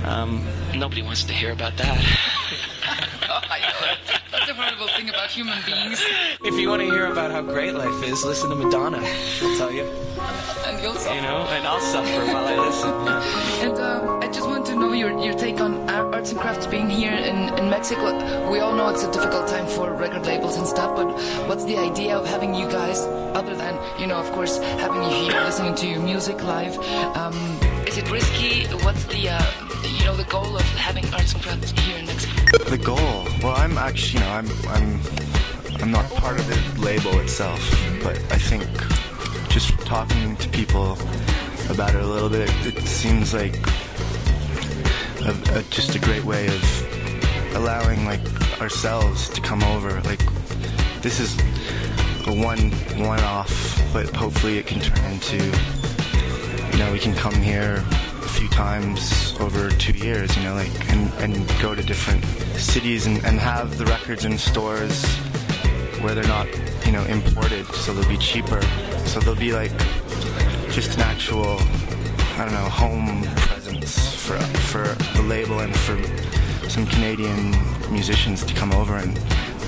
um, 0.06 0.46
nobody 0.74 1.02
wants 1.02 1.24
to 1.24 1.34
hear 1.34 1.52
about 1.52 1.76
that. 1.76 1.98
I 2.84 3.58
know. 3.60 4.29
That's 4.40 4.52
a 4.52 4.54
horrible 4.54 4.88
thing 4.96 5.10
about 5.10 5.30
human 5.30 5.58
beings. 5.66 6.02
if 6.42 6.54
you 6.58 6.70
want 6.70 6.80
to 6.80 6.88
hear 6.88 7.06
about 7.12 7.30
how 7.30 7.42
great 7.42 7.74
life 7.74 8.02
is, 8.02 8.24
listen 8.24 8.48
to 8.48 8.56
Madonna. 8.56 9.04
She'll 9.04 9.54
tell 9.58 9.70
you. 9.70 9.82
And 10.64 10.82
you'll 10.82 10.94
suffer. 10.94 11.14
You 11.14 11.20
know, 11.20 11.46
and 11.50 11.66
I'll 11.66 11.80
suffer 11.80 12.24
while 12.32 12.46
I 12.46 12.56
listen. 12.56 13.68
And 13.68 13.78
uh, 13.78 14.18
I 14.22 14.32
just 14.32 14.48
want 14.48 14.64
to 14.66 14.76
know 14.76 14.94
your, 14.94 15.18
your 15.20 15.34
take 15.34 15.60
on 15.60 15.90
arts 15.90 16.30
and 16.30 16.40
crafts 16.40 16.66
being 16.66 16.88
here 16.88 17.12
in, 17.12 17.52
in 17.58 17.68
Mexico. 17.68 18.50
We 18.50 18.60
all 18.60 18.74
know 18.74 18.88
it's 18.88 19.02
a 19.02 19.12
difficult 19.12 19.46
time 19.46 19.66
for 19.66 19.92
record 19.92 20.24
labels 20.24 20.56
and 20.56 20.66
stuff, 20.66 20.96
but 20.96 21.08
what's 21.46 21.64
the 21.66 21.76
idea 21.76 22.16
of 22.16 22.26
having 22.26 22.54
you 22.54 22.66
guys, 22.66 23.00
other 23.36 23.54
than, 23.54 23.78
you 24.00 24.06
know, 24.06 24.16
of 24.16 24.32
course, 24.32 24.56
having 24.58 25.02
you 25.02 25.30
here 25.30 25.40
listening 25.42 25.74
to 25.74 25.86
your 25.86 26.00
music 26.00 26.42
live? 26.42 26.78
Um, 27.14 27.60
is 27.90 27.98
it 27.98 28.10
risky? 28.12 28.66
What's 28.84 29.04
the, 29.06 29.30
uh, 29.30 29.44
you 29.82 30.04
know, 30.04 30.14
the 30.14 30.24
goal 30.24 30.54
of 30.56 30.62
having 30.76 31.04
arts 31.12 31.32
and 31.32 31.42
crafts 31.42 31.72
here 31.72 31.98
in 31.98 32.06
Mexico? 32.06 32.58
The 32.58 32.78
goal. 32.78 33.26
Well, 33.42 33.56
I'm 33.56 33.76
actually, 33.78 34.20
you 34.20 34.26
know, 34.26 34.32
I'm, 34.32 34.48
I'm, 34.68 35.00
I'm 35.80 35.90
not 35.90 36.08
part 36.14 36.38
of 36.38 36.46
the 36.46 36.80
label 36.80 37.18
itself, 37.18 37.58
but 38.00 38.16
I 38.30 38.38
think 38.38 38.62
just 39.48 39.76
talking 39.80 40.36
to 40.36 40.48
people 40.50 40.96
about 41.68 41.96
it 41.96 42.02
a 42.02 42.06
little 42.06 42.28
bit, 42.28 42.48
it 42.64 42.78
seems 42.84 43.34
like 43.34 43.56
a, 45.22 45.58
a, 45.58 45.62
just 45.70 45.96
a 45.96 45.98
great 45.98 46.24
way 46.24 46.46
of 46.46 47.56
allowing 47.56 48.04
like 48.04 48.20
ourselves 48.60 49.28
to 49.30 49.40
come 49.40 49.64
over. 49.64 50.00
Like 50.02 50.22
this 51.02 51.18
is 51.18 51.36
a 52.28 52.32
one 52.32 52.70
one 53.04 53.20
off, 53.20 53.82
but 53.92 54.14
hopefully 54.14 54.58
it 54.58 54.66
can 54.68 54.80
turn 54.80 55.12
into 55.12 55.79
know 56.80 56.92
we 56.92 56.98
can 56.98 57.14
come 57.14 57.34
here 57.34 57.84
a 58.22 58.28
few 58.28 58.48
times 58.48 59.36
over 59.38 59.68
two 59.68 59.92
years, 59.92 60.34
you 60.34 60.42
know, 60.44 60.54
like 60.54 60.70
and, 60.90 61.12
and 61.14 61.48
go 61.60 61.74
to 61.74 61.82
different 61.82 62.24
cities 62.58 63.06
and, 63.06 63.22
and 63.26 63.38
have 63.38 63.76
the 63.76 63.84
records 63.84 64.24
in 64.24 64.38
stores 64.38 65.04
where 66.00 66.14
they're 66.14 66.24
not 66.24 66.46
you 66.86 66.92
know 66.92 67.04
imported, 67.04 67.66
so 67.66 67.92
they'll 67.92 68.08
be 68.08 68.16
cheaper. 68.16 68.62
So 69.04 69.20
they'll 69.20 69.34
be 69.34 69.52
like 69.52 69.76
just 70.70 70.94
an 70.96 71.02
actual 71.02 71.58
I 72.38 72.46
don't 72.46 72.54
know 72.54 72.70
home 72.70 73.24
presence 73.36 74.14
for 74.14 74.38
for 74.70 74.84
the 75.16 75.22
label 75.22 75.60
and 75.60 75.76
for 75.76 75.98
some 76.70 76.86
Canadian 76.86 77.50
musicians 77.92 78.42
to 78.44 78.54
come 78.54 78.72
over 78.72 78.96
and 78.96 79.18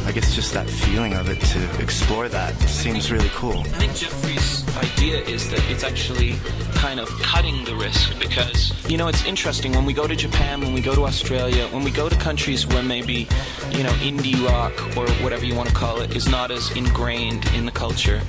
I 0.05 0.13
guess 0.13 0.35
just 0.35 0.53
that 0.55 0.69
feeling 0.69 1.15
of 1.15 1.29
it 1.29 1.41
to 1.41 1.83
explore 1.83 2.29
that 2.29 2.55
seems 2.69 3.11
really 3.13 3.31
cool. 3.31 3.59
I 3.59 3.79
think 3.79 3.95
Jeffrey's 3.95 4.65
idea 4.77 5.21
is 5.21 5.49
that 5.51 5.63
it's 5.71 5.85
actually 5.85 6.35
kind 6.75 6.99
of 6.99 7.09
cutting 7.21 7.65
the 7.65 7.75
risk 7.75 8.19
because, 8.19 8.73
you 8.91 8.97
know, 8.97 9.09
it's 9.09 9.25
interesting 9.25 9.73
when 9.73 9.85
we 9.85 9.93
go 9.93 10.07
to 10.07 10.17
Japan, 10.17 10.61
when 10.61 10.73
we 10.73 10.81
go 10.81 10.95
to 10.95 11.05
Australia, 11.05 11.69
when 11.69 11.85
we 11.85 11.91
go 11.91 12.09
to 12.09 12.17
countries 12.17 12.67
where 12.67 12.83
maybe, 12.83 13.29
you 13.71 13.83
know, 13.83 13.93
indie 14.01 14.45
rock 14.47 14.73
or 14.97 15.09
whatever 15.23 15.45
you 15.45 15.55
want 15.55 15.69
to 15.69 15.75
call 15.75 16.01
it 16.01 16.17
is 16.17 16.29
not 16.29 16.51
as 16.51 16.71
ingrained 16.77 17.45
in 17.55 17.65
the 17.65 17.73
culture 17.73 18.21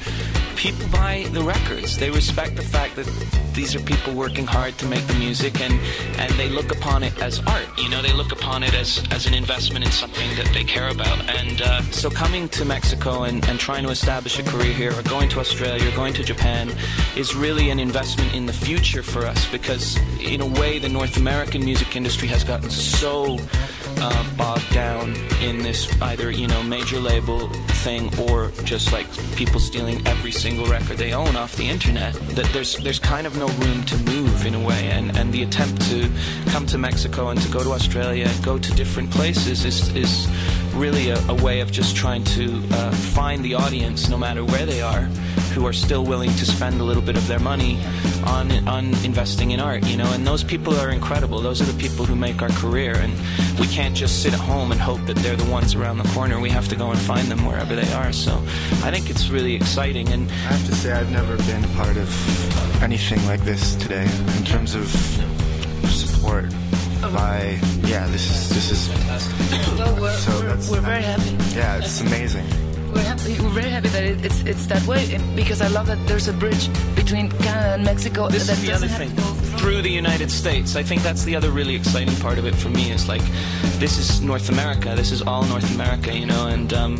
people 0.63 0.87
buy 0.87 1.27
the 1.33 1.41
records. 1.41 1.97
They 1.97 2.09
respect 2.09 2.55
the 2.55 2.61
fact 2.61 2.95
that 2.95 3.05
these 3.53 3.75
are 3.75 3.81
people 3.81 4.13
working 4.13 4.47
hard 4.47 4.77
to 4.77 4.85
make 4.85 5.05
the 5.07 5.13
music 5.15 5.59
and, 5.59 5.73
and 6.17 6.31
they 6.33 6.47
look 6.47 6.71
upon 6.71 7.03
it 7.03 7.21
as 7.21 7.39
art. 7.47 7.67
You 7.77 7.89
know, 7.89 8.01
they 8.01 8.13
look 8.13 8.31
upon 8.31 8.63
it 8.63 8.73
as, 8.73 9.03
as 9.11 9.25
an 9.25 9.33
investment 9.33 9.83
in 9.83 9.91
something 9.91 10.29
that 10.37 10.49
they 10.53 10.63
care 10.63 10.87
about. 10.87 11.19
And 11.29 11.61
uh, 11.63 11.81
so 11.91 12.09
coming 12.09 12.49
to 12.49 12.65
Mexico 12.65 13.23
and, 13.23 13.47
and 13.47 13.59
trying 13.59 13.83
to 13.83 13.89
establish 13.89 14.39
a 14.39 14.43
career 14.43 14.73
here 14.73 14.93
or 14.97 15.01
going 15.03 15.29
to 15.29 15.39
Australia 15.39 15.87
or 15.87 15.95
going 15.95 16.13
to 16.13 16.23
Japan 16.23 16.71
is 17.15 17.35
really 17.35 17.69
an 17.69 17.79
investment 17.79 18.33
in 18.33 18.45
the 18.45 18.53
future 18.53 19.03
for 19.03 19.25
us 19.25 19.49
because 19.51 19.97
in 20.19 20.41
a 20.41 20.45
way 20.59 20.79
the 20.79 20.89
North 20.89 21.17
American 21.17 21.63
music 21.63 21.95
industry 21.95 22.27
has 22.27 22.43
gotten 22.43 22.69
so 22.69 23.37
uh, 23.97 24.37
bogged 24.37 24.69
down 24.73 25.15
in 25.41 25.59
this 25.59 25.89
either, 26.01 26.31
you 26.31 26.47
know, 26.47 26.61
major 26.63 26.99
label 26.99 27.47
thing 27.83 28.11
or 28.27 28.51
just 28.63 28.91
like 28.91 29.07
people 29.35 29.59
stealing 29.59 30.05
every 30.07 30.31
single 30.31 30.65
record 30.65 30.97
they 30.97 31.13
own 31.13 31.35
off 31.35 31.55
the 31.55 31.67
internet. 31.67 32.13
That 32.35 32.45
there's 32.53 32.77
there's 32.77 32.99
kind 32.99 33.27
of 33.27 33.37
no 33.37 33.47
room 33.47 33.83
to 33.85 33.97
move 33.99 34.45
in 34.45 34.55
a 34.55 34.59
way, 34.59 34.89
and 34.89 35.15
and 35.17 35.33
the 35.33 35.43
attempt 35.43 35.81
to 35.89 36.09
come 36.47 36.65
to 36.67 36.77
Mexico 36.77 37.29
and 37.29 37.41
to 37.41 37.49
go 37.49 37.63
to 37.63 37.71
Australia 37.71 38.25
and 38.25 38.43
go 38.43 38.57
to 38.57 38.73
different 38.73 39.11
places 39.11 39.65
is 39.65 39.95
is 39.95 40.27
really 40.73 41.09
a, 41.09 41.19
a 41.27 41.35
way 41.35 41.59
of 41.61 41.71
just 41.71 41.95
trying 41.95 42.23
to 42.23 42.61
uh, 42.71 42.91
find 42.91 43.43
the 43.43 43.53
audience, 43.55 44.09
no 44.09 44.17
matter 44.17 44.43
where 44.43 44.65
they 44.65 44.81
are, 44.81 45.01
who 45.53 45.65
are 45.65 45.73
still 45.73 46.03
willing 46.03 46.31
to 46.31 46.45
spend 46.45 46.81
a 46.81 46.83
little 46.83 47.01
bit 47.01 47.15
of 47.15 47.27
their 47.27 47.39
money 47.39 47.79
on 48.25 48.67
on 48.67 48.85
investing 49.05 49.51
in 49.51 49.59
art. 49.59 49.85
You 49.85 49.97
know, 49.97 50.11
and 50.13 50.25
those 50.25 50.43
people 50.43 50.75
are 50.75 50.89
incredible. 50.89 51.41
Those 51.41 51.61
are 51.61 51.65
the 51.65 51.79
people 51.79 52.05
who 52.05 52.15
make 52.15 52.41
our 52.41 52.49
career, 52.49 52.95
and 52.97 53.13
we 53.59 53.67
can't 53.67 53.95
just 53.95 54.21
sit 54.21 54.33
at 54.33 54.39
home 54.39 54.71
and 54.71 54.79
hope 54.79 55.05
that 55.05 55.17
they're 55.17 55.35
the 55.35 55.49
ones 55.51 55.75
around 55.75 55.97
the 55.97 56.09
corner. 56.09 56.39
We 56.39 56.49
have 56.49 56.67
to 56.69 56.75
go 56.75 56.91
and 56.91 56.99
find 56.99 57.27
them 57.27 57.45
wherever 57.45 57.75
they 57.75 57.91
are. 57.93 58.11
So, 58.11 58.33
I 58.83 58.91
think 58.91 59.09
it's 59.09 59.29
really 59.29 59.55
exciting. 59.55 60.09
And 60.09 60.29
I 60.29 60.53
have 60.55 60.65
to 60.67 60.75
say, 60.75 60.91
I've 60.91 61.11
never 61.11 61.37
been 61.37 61.63
a 61.63 61.73
part 61.75 61.97
of 61.97 62.09
anything 62.83 63.25
like 63.25 63.41
this 63.41 63.75
today 63.75 64.07
in 64.37 64.43
terms 64.43 64.75
of 64.75 64.87
support 65.89 66.52
by 67.13 67.59
yeah 67.83 68.07
this 68.07 68.29
is 68.29 68.49
this 68.49 68.71
is 68.71 68.89
well, 69.77 70.01
we're, 70.01 70.15
so 70.17 70.31
we're, 70.41 70.71
we're 70.71 70.81
very 70.81 71.03
happy. 71.03 71.31
yeah 71.55 71.77
it's 71.77 72.01
amazing. 72.01 72.45
We're 72.93 73.01
happy 73.01 73.39
we're 73.39 73.49
very 73.49 73.69
happy 73.69 73.89
that 73.89 74.03
it, 74.03 74.25
it's 74.25 74.41
it's 74.41 74.65
that 74.67 74.85
way 74.87 75.17
because 75.35 75.61
I 75.61 75.67
love 75.67 75.87
that 75.87 75.99
there's 76.07 76.27
a 76.27 76.33
bridge 76.33 76.69
between 76.95 77.29
Canada 77.29 77.73
and 77.75 77.83
Mexico 77.83 78.29
this 78.29 78.47
that 78.47 78.57
is 78.57 78.61
the 78.63 78.73
other 78.73 78.87
thing. 78.87 79.09
through 79.57 79.81
the 79.81 79.89
United 79.89 80.31
States. 80.31 80.75
I 80.75 80.83
think 80.83 81.01
that's 81.03 81.23
the 81.23 81.35
other 81.35 81.51
really 81.51 81.75
exciting 81.75 82.15
part 82.17 82.37
of 82.37 82.45
it 82.45 82.55
for 82.55 82.69
me 82.69 82.91
is 82.91 83.07
like 83.07 83.23
this 83.79 83.97
is 83.97 84.21
North 84.21 84.49
America. 84.49 84.93
This 84.95 85.11
is 85.11 85.21
all 85.21 85.43
North 85.45 85.73
America 85.75 86.15
you 86.15 86.25
know 86.25 86.47
and 86.47 86.73
um 86.73 86.97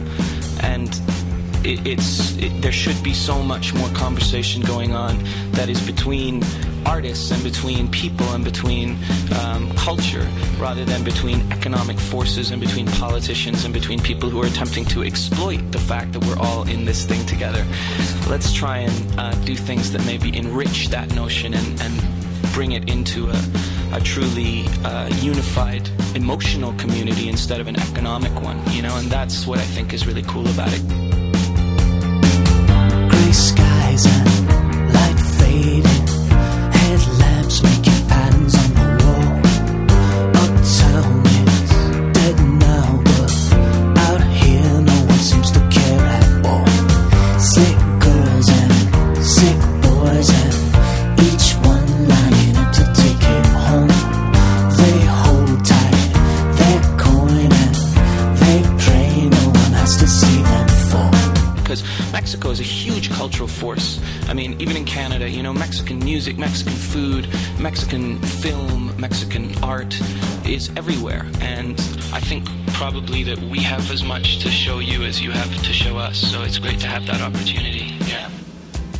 and 0.62 0.90
it, 1.66 1.86
it's 1.86 2.38
it, 2.38 2.62
there 2.62 2.72
should 2.72 3.02
be 3.04 3.14
so 3.14 3.42
much 3.42 3.74
more 3.74 3.90
conversation 3.90 4.62
going 4.62 4.94
on 4.94 5.18
that 5.52 5.70
is 5.70 5.82
between 5.86 6.44
artists 6.86 7.32
and 7.32 7.42
between 7.44 7.90
people 7.90 8.28
and 8.34 8.44
between 8.44 8.98
um, 9.40 9.72
culture 9.76 10.28
rather 10.60 10.84
than 10.86 11.04
between 11.04 11.40
economic 11.52 11.98
forces 11.98 12.52
and 12.52 12.60
between 12.60 12.86
politicians 12.88 13.64
and 13.66 13.74
between 13.74 14.02
people 14.02 14.30
who 14.30 14.42
are 14.42 14.48
attempting 14.48 14.86
to 14.86 15.04
exploit 15.04 15.72
the 15.72 15.80
fact 15.80 16.12
that 16.14 16.24
we're 16.26 16.38
all 16.38 16.68
in 16.68 16.86
this 16.86 17.06
thing 17.06 17.26
together. 17.26 17.66
Let's 18.30 18.54
try 18.54 18.80
and 18.80 19.20
uh, 19.20 19.34
do 19.46 19.56
things 19.56 19.92
that 19.94 20.06
maybe 20.06 20.36
enrich 20.36 20.90
that 20.90 21.14
notion 21.16 21.54
and, 21.54 21.82
and 21.82 22.54
bring 22.54 22.74
it 22.74 22.90
into 22.90 23.30
a, 23.30 23.42
a 23.94 24.02
truly 24.02 24.66
uh, 24.84 25.08
unified 25.22 25.90
emotional 26.16 26.74
community 26.74 27.30
instead 27.30 27.60
of 27.60 27.68
an 27.68 27.80
economic 27.80 28.34
one, 28.42 28.62
you 28.72 28.82
know, 28.82 28.96
and 28.98 29.10
that's 29.10 29.48
what 29.48 29.60
I 29.60 29.64
think 29.64 29.94
is 29.94 30.06
really 30.06 30.24
cool 30.24 30.48
about 30.48 30.70
it 30.72 31.23
skies 33.34 34.06
and 34.06 34.33
music, 66.24 66.40
Mexican 66.40 66.74
food, 66.74 67.28
Mexican 67.60 68.18
film, 68.22 68.98
Mexican 68.98 69.62
art 69.62 69.94
is 70.48 70.70
everywhere. 70.78 71.26
And 71.42 71.78
I 72.14 72.22
think 72.22 72.48
probably 72.68 73.24
that 73.24 73.40
we 73.40 73.60
have 73.60 73.92
as 73.92 74.06
much 74.06 74.40
to 74.40 74.50
show 74.50 74.80
you 74.80 75.04
as 75.04 75.22
you 75.22 75.32
have 75.32 75.54
to 75.64 75.74
show 75.74 75.98
us. 75.98 76.18
So 76.18 76.44
it's 76.44 76.60
great 76.60 76.80
to 76.80 76.88
have 76.88 77.06
that 77.08 77.20
opportunity. 77.20 77.98
Yeah. 78.08 78.30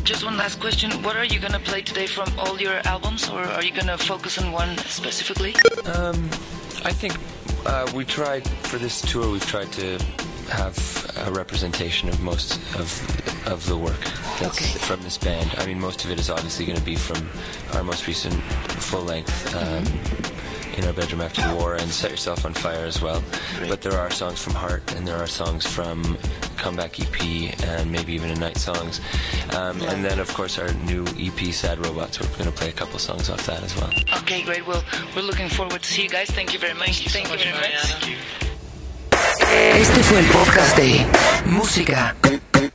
Just 0.02 0.22
one 0.22 0.36
last 0.36 0.60
question. 0.60 0.90
What 1.02 1.16
are 1.16 1.24
you 1.24 1.40
going 1.40 1.54
to 1.54 1.58
play 1.60 1.80
today 1.80 2.06
from 2.06 2.28
all 2.38 2.60
your 2.60 2.86
albums, 2.86 3.30
or 3.30 3.40
are 3.40 3.64
you 3.64 3.72
going 3.72 3.86
to 3.86 3.96
focus 3.96 4.36
on 4.36 4.52
one 4.52 4.76
specifically? 4.76 5.54
Um, 5.94 6.28
I 6.84 6.92
think 6.92 7.14
uh, 7.64 7.90
we 7.94 8.04
tried, 8.04 8.46
for 8.68 8.76
this 8.76 9.00
tour, 9.00 9.32
we've 9.32 9.46
tried 9.46 9.72
to 9.72 9.98
have 10.48 10.76
a 11.26 11.32
representation 11.32 12.08
of 12.08 12.20
most 12.22 12.56
of 12.76 13.46
of 13.46 13.66
the 13.66 13.76
work 13.76 14.00
that's 14.40 14.58
okay. 14.58 14.78
from 14.80 15.02
this 15.02 15.18
band. 15.18 15.54
I 15.58 15.66
mean, 15.66 15.80
most 15.80 16.04
of 16.04 16.10
it 16.10 16.18
is 16.18 16.30
obviously 16.30 16.66
going 16.66 16.78
to 16.78 16.84
be 16.84 16.96
from 16.96 17.28
our 17.74 17.84
most 17.84 18.06
recent 18.06 18.34
full 18.80 19.02
length. 19.02 19.54
Um, 19.54 19.84
in 20.76 20.84
our 20.84 20.92
bedroom 20.92 21.20
after 21.20 21.46
the 21.46 21.54
war 21.54 21.76
and 21.76 21.88
set 21.88 22.10
yourself 22.10 22.44
on 22.44 22.52
fire 22.52 22.84
as 22.84 23.00
well 23.00 23.22
Great. 23.58 23.68
but 23.68 23.80
there 23.80 23.98
are 23.98 24.10
songs 24.10 24.42
from 24.42 24.54
heart 24.54 24.94
and 24.96 25.06
there 25.06 25.16
are 25.16 25.26
songs 25.26 25.64
from 25.64 26.18
comeback 26.56 26.98
ep 26.98 27.22
and 27.62 27.90
maybe 27.92 28.12
even 28.12 28.30
a 28.30 28.34
night 28.34 28.56
songs 28.56 29.00
um, 29.54 29.78
yeah. 29.78 29.92
and 29.92 30.04
then 30.04 30.18
of 30.18 30.32
course 30.34 30.58
our 30.58 30.72
new 30.84 31.04
ep 31.16 31.38
sad 31.52 31.78
robots 31.78 32.20
we're 32.20 32.26
going 32.30 32.44
to 32.44 32.50
play 32.50 32.70
a 32.70 32.72
couple 32.72 32.98
songs 32.98 33.30
off 33.30 33.46
that 33.46 33.62
as 33.62 33.76
well 33.76 33.90
okay 34.18 34.42
great 34.42 34.66
well 34.66 34.82
we're 35.14 35.22
looking 35.22 35.48
forward 35.48 35.80
to 35.82 35.92
see 35.92 36.02
you 36.02 36.08
guys 36.08 36.28
thank 36.30 36.52
you 36.52 36.58
very 36.58 36.74
much 36.74 37.08
thank 37.08 37.30
you, 37.30 37.36
thank 37.36 37.44
you 37.44 37.52
very 37.52 37.72
much 37.72 37.82
thank 37.82 38.10
you. 38.10 38.43
Este 39.54 40.02
fue 40.02 40.18
el 40.18 40.26
podcast 40.26 40.76
de 40.76 41.06
Música 41.46 42.16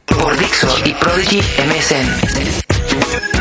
por 0.06 0.38
Dixo 0.38 0.74
y 0.86 0.94
Prodigy 0.94 1.40
MSN. 1.40 3.39